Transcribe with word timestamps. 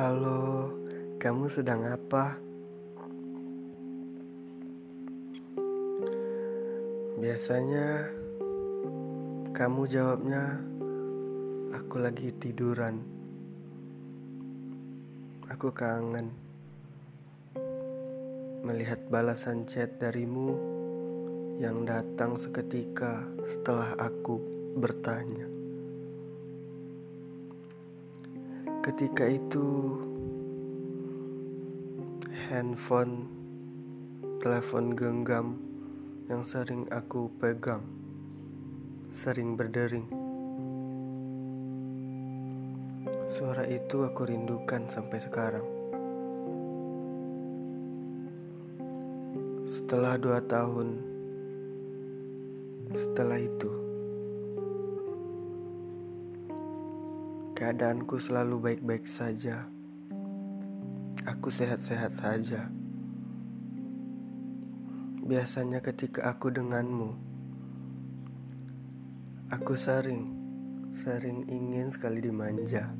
Halo, 0.00 0.72
kamu 1.20 1.52
sedang 1.52 1.84
apa? 1.84 2.40
Biasanya 7.20 8.08
kamu 9.52 9.84
jawabnya, 9.92 10.56
"Aku 11.76 12.00
lagi 12.00 12.32
tiduran." 12.32 13.04
Aku 15.52 15.68
kangen 15.76 16.32
melihat 18.64 19.04
balasan 19.12 19.68
chat 19.68 20.00
darimu 20.00 20.56
yang 21.60 21.84
datang 21.84 22.40
seketika 22.40 23.28
setelah 23.44 23.92
aku 24.00 24.40
bertanya. 24.80 25.59
Ketika 28.80 29.28
itu, 29.28 30.00
handphone, 32.48 33.28
telepon 34.40 34.96
genggam 34.96 35.60
yang 36.32 36.40
sering 36.40 36.88
aku 36.88 37.28
pegang, 37.36 37.84
sering 39.12 39.52
berdering. 39.52 40.08
Suara 43.28 43.68
itu 43.68 44.00
aku 44.00 44.24
rindukan 44.24 44.88
sampai 44.88 45.18
sekarang. 45.20 45.66
Setelah 49.68 50.16
dua 50.16 50.40
tahun, 50.40 50.88
setelah 52.96 53.36
itu. 53.36 53.89
Keadaanku 57.60 58.16
selalu 58.16 58.56
baik-baik 58.56 59.04
saja. 59.04 59.68
Aku 61.28 61.52
sehat-sehat 61.52 62.16
saja. 62.16 62.72
Biasanya 65.20 65.84
ketika 65.84 66.24
aku 66.32 66.48
denganmu, 66.48 67.20
aku 69.52 69.76
sering, 69.76 70.32
sering 70.96 71.44
ingin 71.52 71.92
sekali 71.92 72.24
dimanja. 72.24 72.96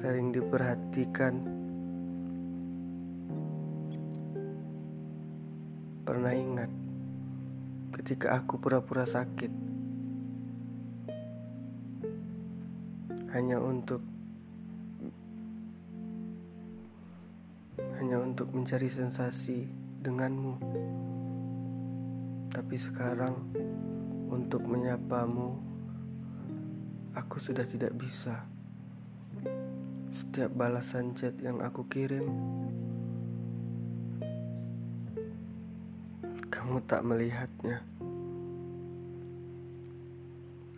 Sering 0.00 0.32
diperhatikan. 0.32 1.44
Pernah 6.08 6.32
ingat 6.32 6.72
ketika 7.92 8.40
aku 8.40 8.56
pura-pura 8.56 9.04
sakit 9.04 9.73
hanya 13.34 13.58
untuk 13.58 13.98
hanya 17.98 18.22
untuk 18.22 18.54
mencari 18.54 18.86
sensasi 18.86 19.66
denganmu. 20.06 20.62
Tapi 22.54 22.76
sekarang 22.78 23.34
untuk 24.30 24.62
menyapamu 24.62 25.58
aku 27.18 27.42
sudah 27.42 27.66
tidak 27.66 27.90
bisa. 27.98 28.46
Setiap 30.14 30.54
balasan 30.54 31.18
chat 31.18 31.34
yang 31.42 31.58
aku 31.58 31.90
kirim 31.90 32.30
kamu 36.54 36.78
tak 36.86 37.02
melihatnya. 37.02 37.82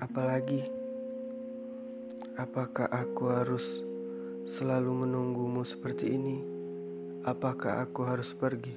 Apalagi 0.01 0.76
Apakah 2.37 2.93
aku 2.93 3.33
harus 3.33 3.81
selalu 4.45 5.09
menunggumu 5.09 5.65
seperti 5.65 6.21
ini? 6.21 6.45
Apakah 7.25 7.81
aku 7.81 8.05
harus 8.05 8.37
pergi? 8.37 8.77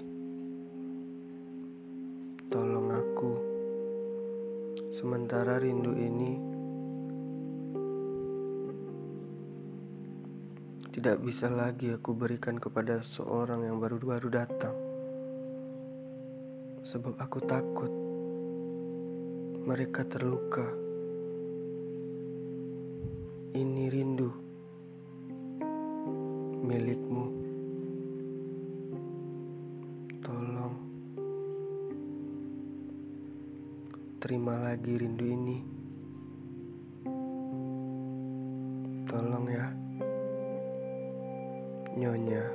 Tolong 2.48 2.88
aku. 2.88 3.34
Sementara 4.96 5.60
rindu 5.60 5.92
ini 5.92 6.40
tidak 10.96 11.20
bisa 11.20 11.52
lagi 11.52 11.92
aku 11.92 12.16
berikan 12.16 12.64
kepada 12.64 13.04
seorang 13.04 13.68
yang 13.68 13.76
baru-baru 13.84 14.40
datang. 14.40 14.76
Sebab 16.88 17.20
aku 17.20 17.44
takut 17.44 17.92
mereka 19.68 20.08
terluka. 20.08 20.79
Ini 23.50 23.90
rindu 23.90 24.30
milikmu. 26.62 27.26
Tolong 30.22 30.76
terima 34.22 34.54
lagi 34.54 35.02
rindu 35.02 35.26
ini. 35.26 35.58
Tolong 39.10 39.46
ya, 39.50 39.66
Nyonya. 41.98 42.46